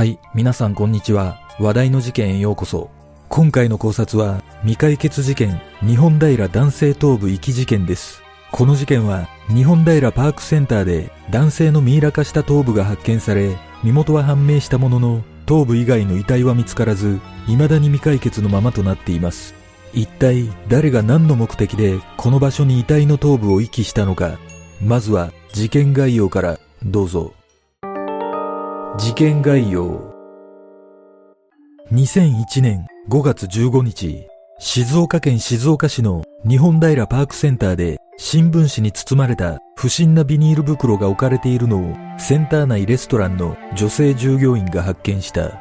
[0.00, 1.42] はい、皆さんこんにちは。
[1.58, 2.88] 話題の事件へようこそ。
[3.28, 8.22] 今回の考察は、未解決事件、日本平男性頭部遺棄事件です。
[8.50, 19.54] この事件は、日本平パークセンターで男性のミイラ化した頭部が発見され、身元は判明したものの、頭部以外の遺体は見つからず、未だに未解決のままとなっています。
[19.92, 24.38] 一体、誰が何の目的で、この場所に遺体の頭部を遺棄したのか。
[24.82, 27.34] まずは、事件概要から、どうぞ。
[28.98, 30.00] 事件概要。
[31.92, 34.26] 2001年5月15日、
[34.58, 45.60] 静岡県静岡市の日本平パークセンターで新聞紙に包まれた不審なビニール袋が置かれているのをセンター内レストランの女性従業員が発見した。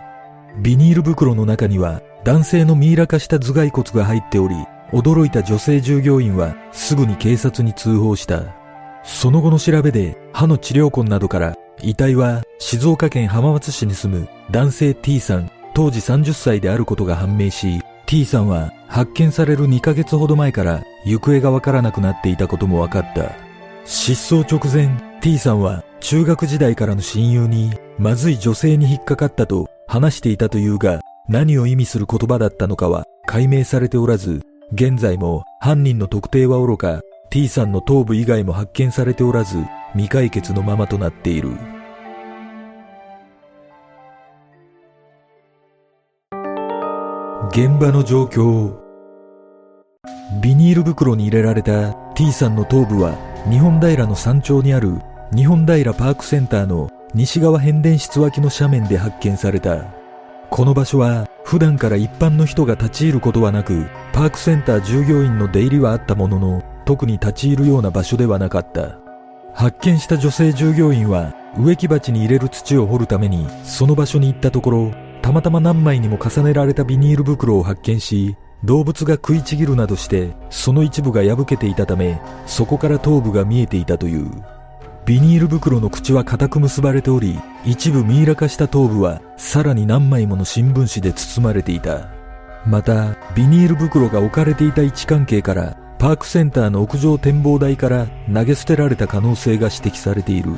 [0.57, 4.55] ビニール袋の中には男性のミイラ化した頭蓋骨が入っており、
[4.91, 8.55] 驚いた女性従業員はすぐに警察に通報した。
[9.03, 23.49] その後の調べで歯の治療痕などから遺体は静岡県浜松市に住む男性 T さん当時30歳であることが判明し T さんは発見される2ヶ月ほど前から行方がわからなくなっていたことも分かった。
[23.85, 34.41] 失踪直前 T さんは中学時代からの親友にまずい女性に引っかかったと話していたというが何を意味する言葉だったのかは解明されておらず
[34.73, 41.51] 現在も犯人の特定はおろか T さんの頭部以外も発見されておらず未解決のままとなっている。
[47.51, 48.75] 現場の状況
[50.41, 53.15] ビニール袋に入れられた T さんの頭部は
[53.47, 54.99] 日本平の山頂にある
[55.35, 59.85] 日本平パークセンターの西側変電室脇の斜面で発見された。
[60.49, 68.97] この場所は普段から一般の人が立ち入ることはなくパークセンター従業員の出入りはあったものの特に立ち入るような場所ではなかった。
[69.53, 74.91] 発見した女性従業員は植木鉢に入れる土を掘るためにその場所に行ったところ
[75.21, 84.31] たまたま何枚にも重ねられたビニール袋を発見し動物が食いちぎるなどしてその一部が破けていたためそこから頭部が見えていたという。
[85.05, 92.09] ビニール袋の口は固く結ばれており一部ミイラ化した頭部はさらに何枚もの新聞紙で包まれていた。
[92.65, 100.55] またビニール袋が置かれていた位置関係からパークセンターの屋上展望台から投げ捨てられた可能性が指摘されている。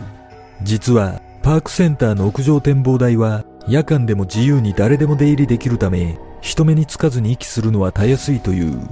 [0.62, 8.88] 実はパークセンターの屋上展望台は夜間でも自由に誰でも出入りできるため人目につかずに遺棄するのはたやすいという。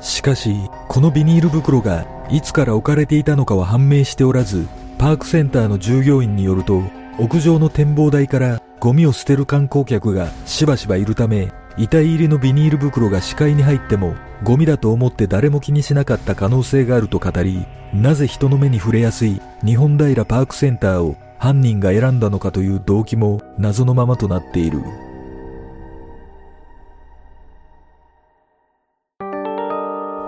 [0.00, 0.52] しかし
[0.88, 4.66] このビニール袋がいつから置かれていたのかは判明しておらず
[4.98, 6.82] パークセンターの従業員によると
[7.18, 14.14] 屋上の展望台からゴミを捨てる観光客がしばしばいるため遺体入りのビニール袋が視界に入っても
[14.44, 24.80] ゴミだと思って誰も気にしなかった可能性があると語りなぜ人の目に触れやすい日本平パークセンターを犯人が選んだのかという動機も謎のままとなっている。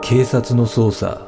[0.02, 1.26] 警察の捜査。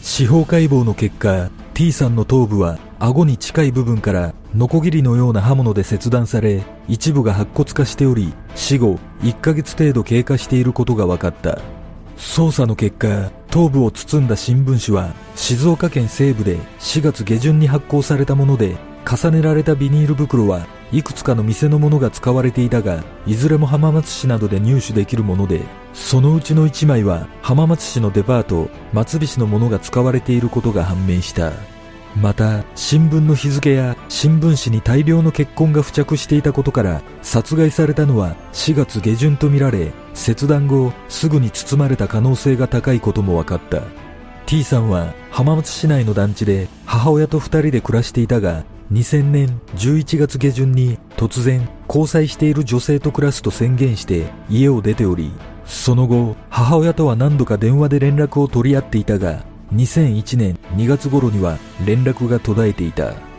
[0.00, 11.60] 司法解剖の結果 T さんの頭部は顎に近い部分からノコギリのような刃物で切断され一部が白骨化しており死後1ヶ月程度経過していることが分かった。
[12.18, 18.76] 捜査の結果頭部を包んだ新聞紙は静岡県西部で4月下旬に発行されたもので
[19.10, 25.62] 重ねられたビニール袋はいくつかの店のものが使われていたがいずれも浜松市などで入手できるもので
[25.94, 31.52] そのうちの1枚は浜松市のデパート松菱のものが使われていることが判明した。
[32.14, 44.01] また新聞の日付や新聞紙に大量の血痕が付着していたことから殺害されたのは4月下旬とみられ切断後すぐに包まれた可能性が高いことも分かった。
[44.52, 55.32] T さんは浜松市内の団地で母親と2人で暮らしていたが2000年11月下旬に突然交際している女性と暮らすと宣言して家を出ており
[55.64, 59.42] その後母親とは何度か電話で連絡を取り合っていたが
[59.74, 61.56] 2001年2月頃には
[61.86, 63.31] 連絡が途絶えていた。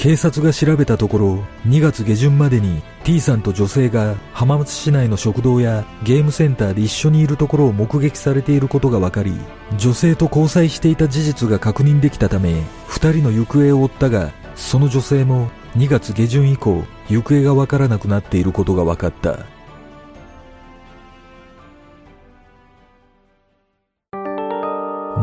[0.00, 9.34] 警察が調べたところ2月下旬までに T さんと女性が浜松市内の食堂やゲームセンターで一緒にいるところを目撃されていることが分かり
[9.76, 19.40] 女性と交際していた事実が確認できたため2人の行方を追ったがその女性も2月下旬以降行方が分からなくなっていることが分かった。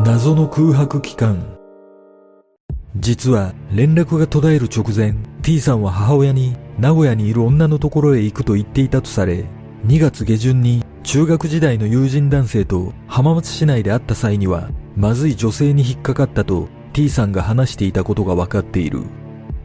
[0.04, 1.57] 謎の空白期間。
[2.98, 9.44] 実は連絡が途絶える直前 T さんは母親に名古屋にいる女のところへ行くと言っていたとされ
[9.86, 19.04] 2月下旬に中学時代の友人男性と浜松市内で会った際にはまずい女性に引っかかったと T さんが話していたことが分かっている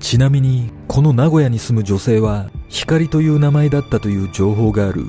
[0.04, 5.06] ちなみに、この名古屋に住む女性は、光という名前だったという情報がある。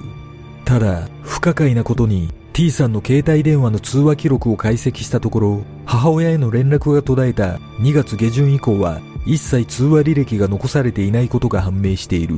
[0.64, 12.36] ただ、不可解なことに、T さんの携帯電話の通話記録を解析したところ、母親への連絡が途絶えた2月下旬以降は、一切通話履歴が残されていないことが判明している。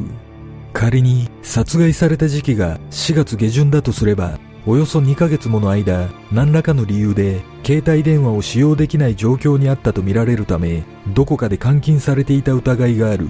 [0.73, 13.29] 仮に殺害された時期が4月下旬だとすれば、およそ2ヶ月もの間、何らかの理由で携帯電話を使用できない状況にあったとみられるため、どこかで監禁されていた疑いがある。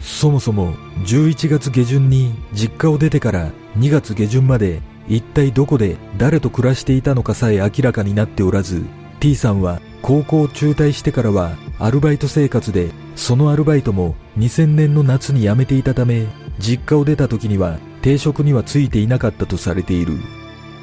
[0.00, 0.74] そもそも
[1.04, 8.84] 11月下旬に実家を出てから2月下旬まで一体どこで誰と暮らしていたのかさえ明らかになっておらず、
[9.20, 16.26] T さんは高校を中退してからはアルバイト生活で、そのアルバイトも2000年の夏に辞めていたため、
[16.58, 20.14] 実家を出た時には定職にはついていなかったとされている。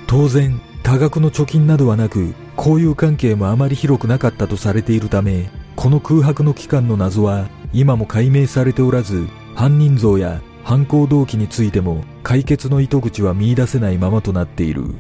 [0.08, 14.96] 当然、多額の貯金などはなく、交友関係もあまり広くなかったとされているため、この空白の期間の謎は今も解明されておらず、犯人像や犯行動機についても解決の糸口は見出せないままとなっている。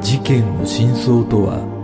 [0.00, 1.76] 事件の真相とは？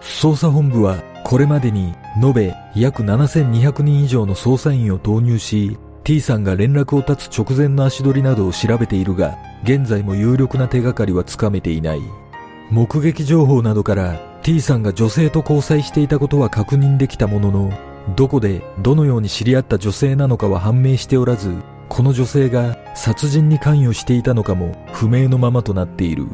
[0.00, 12.00] 捜査本部はこれまでに延べ約7200人以上の捜査員を投入し T さんが連絡を絶つ直前の足取りなどを調べているが現在も有力な手がかりはつかめていない
[12.70, 17.70] 目撃情報などから T さんが女性と交際していたことは確認できたものの
[18.16, 21.54] どこでどのように知り合った女性なのかは判明しておらず
[21.90, 26.28] この女性が殺人に関与していたのかも不明のままとなっている。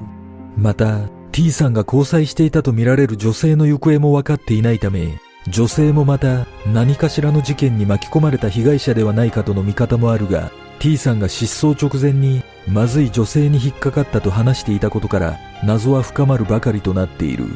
[0.57, 5.19] また T さんが交際していたとみられる女性の行方も分かっていないため
[5.49, 17.47] 女性もまた何かしらの事件に巻き込まれた被害者ではないかとの見方もあるが T さんが失踪直前にまずい女性に引っかかったと話していたことから謎は深まるばかりとなっている。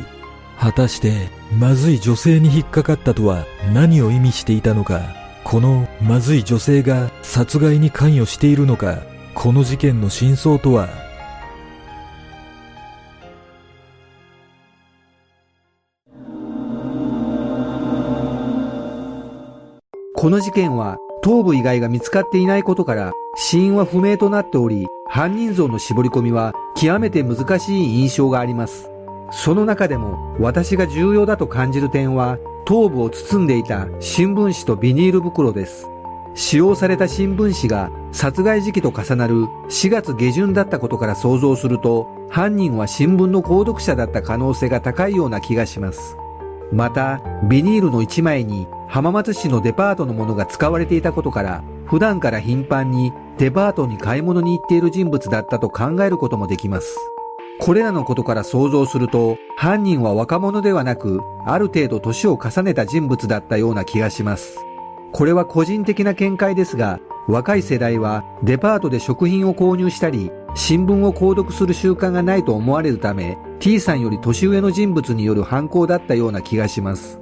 [0.59, 5.01] 果たしてまずい女性に引っかかったとは何を意味していたのか
[5.45, 9.03] このまずい女性が殺害に関与しているのか
[9.35, 10.89] この事件の真相とは？
[20.17, 28.91] この事件は頭部以外が見つかっていないことから死因は不明となっており犯人像の絞り込みは極めて難しい印象があります。
[29.31, 35.87] その中でも私が重要だと感じる点は頭部を包んでいた新聞紙とビニール袋です
[36.35, 46.17] 使用された新聞紙が殺害時期と重なる4月下旬だったことから想像すると犯人は新聞の購読者だった可能性が高いような気がします
[46.73, 57.18] またビニールの1枚に浜松市のデパートのものが使われていたことから普段から頻繁にデパートに買い物に行っている人物だったと考えることもできます。
[57.61, 64.59] これらのことから想像すると犯人は若者ではなくある程度年を重ねた人物だったような気がします。
[65.13, 77.21] これは個人的な見解ですが若い世代はデパートで食品を購入したり新聞を購読する習慣がないと思われるため T さんより年上の人物による犯行だったような気がします。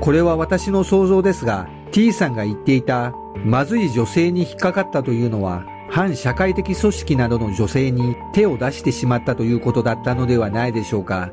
[0.00, 3.14] これは私の想像ですが T さんが言っていた
[3.44, 11.32] まずい女性に引っかかったというのは反社会的組織などの女性に手を出してしまったということだったのではないでしょうか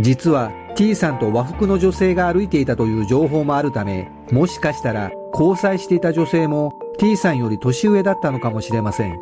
[0.00, 9.20] 実は T さんと和服の女性が歩いていたという情報もあるためもしかしたら交際していた女性も T さんより年上だったのかもしれません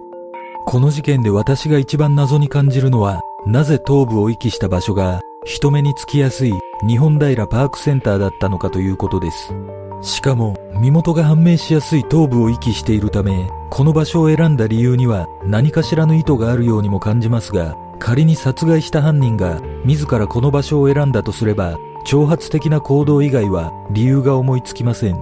[0.66, 6.54] この事件で私が一番謎に感じるのはなぜ頭部を遺棄した場所が人目につきやすい
[6.86, 9.54] 日本平パークセンターだったのかということです。
[10.02, 25.18] しかも、身元が判明しやすい頭部を遺棄しているため、この場所を選んだ理由には何かしらの意図があるようにも感じますが、仮に殺害した犯人が自らこの場所を選んだとすれば、挑発的な行動以外は理由が思いつきません。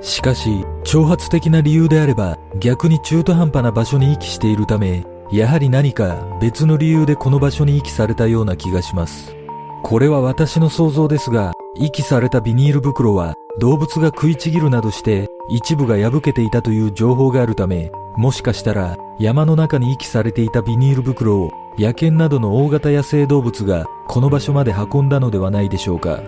[0.00, 9.34] しかし、挑発的な理由であれば逆に中途半端な場所に遺棄しているため、やはり何か別の理由でこの場所に遺棄されたような気がします。
[9.82, 26.20] これは私の想像ですが、遺棄されたビニール袋は動物が食いちぎるなどして一部が破けていたという情報があるため、もしかしたら山の中に遺棄されていたビニール袋を野犬などの大型野生動物がこの場所まで運んだのではないでしょうか。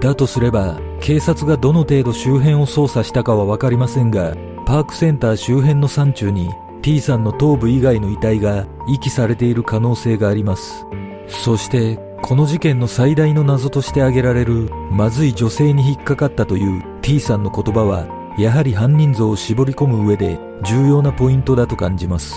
[0.00, 4.34] だとすれば、警察がどの程度周辺を捜査したかはわかりませんが、
[4.66, 6.50] パークセンター周辺の山中に
[6.82, 10.84] T さんの頭部以外の遺体が遺棄されている可能性があります。
[11.26, 22.34] そしてこの事件の最大の謎として挙げられるまずい女性に引っかかったという T さんの言葉はやはり犯人像を絞り込む上で重要なポイントだと感じます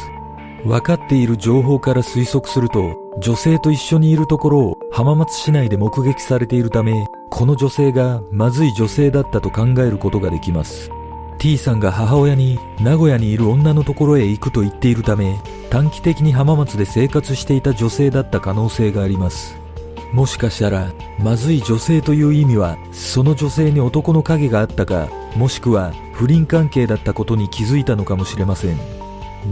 [0.66, 10.90] 分かっている情報から推測すると、女性と一緒にいるところを浜松市内で目撃されているため、この女性がまずい女性だったと考えることができます。
[11.38, 15.40] T さんが母親に名古屋にいる女のところへ行くと言っているため、
[15.70, 19.67] 短期的に浜松で生活していた女性だった可能性があります。
[20.14, 28.78] もしかしたら、まずい女性という意味は、その女性に男の影があったか、もしくは不倫関係だったことに気づいたのかもしれません。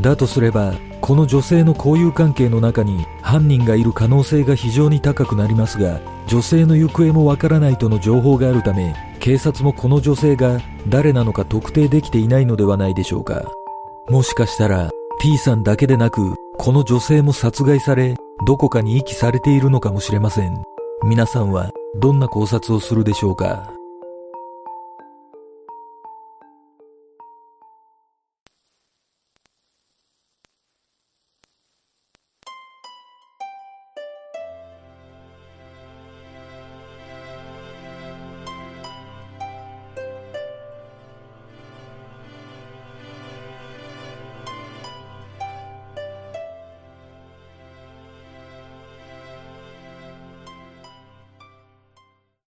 [0.02, 13.44] だとすれば、この女性の交友関係の中に犯人がいる可能性が非常に高くなりますが、女性の行方もわからないとの情報があるため、警察もこの女性が誰なのか特定できていないのではないでしょうか。
[14.10, 20.64] もしかしたら T さんだけでなく、この女性も殺害され、どこかに遺棄されているのかもしれません。
[21.04, 23.75] 皆さんはどんな考察をするでしょうか？